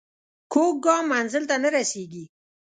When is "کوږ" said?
0.51-0.73